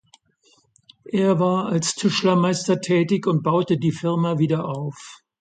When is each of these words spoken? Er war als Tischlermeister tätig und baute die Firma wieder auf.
Er 1.05 1.39
war 1.39 1.67
als 1.67 1.93
Tischlermeister 1.93 2.81
tätig 2.81 3.27
und 3.27 3.43
baute 3.43 3.77
die 3.77 3.91
Firma 3.91 4.39
wieder 4.39 4.65
auf. 4.67 5.19